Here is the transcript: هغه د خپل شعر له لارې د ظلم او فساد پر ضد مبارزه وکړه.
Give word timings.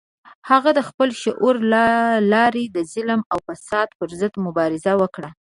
هغه 0.49 0.69
د 0.77 0.79
خپل 0.89 1.09
شعر 1.21 1.55
له 1.73 1.83
لارې 2.33 2.63
د 2.75 2.77
ظلم 2.93 3.21
او 3.31 3.37
فساد 3.47 3.89
پر 3.99 4.09
ضد 4.19 4.33
مبارزه 4.45 4.91
وکړه. 5.01 5.29